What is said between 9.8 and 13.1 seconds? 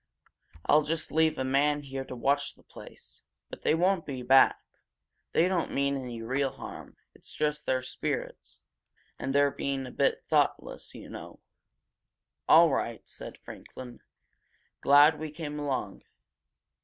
a bit thoughtless, you know." "All right,"